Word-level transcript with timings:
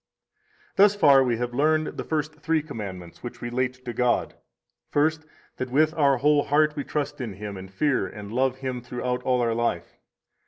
103 0.77 0.83
Thus 0.83 0.95
far 0.99 1.23
we 1.23 1.37
have 1.37 1.53
learned 1.53 1.95
the 1.95 2.03
first 2.03 2.33
three 2.39 2.63
commandments, 2.63 3.21
which 3.21 3.39
relate 3.39 3.85
to 3.85 3.93
God. 3.93 4.33
First, 4.89 5.27
that 5.57 5.69
with 5.69 5.93
our 5.93 6.17
whole 6.17 6.45
heart 6.45 6.75
we 6.75 6.83
trust 6.83 7.21
in 7.21 7.33
Him, 7.33 7.55
and 7.55 7.71
fear 7.71 8.07
and 8.07 8.31
love 8.33 8.55
Him 8.57 8.81
throughout 8.81 9.21
all 9.21 9.41
our 9.41 9.53
life. 9.53 9.99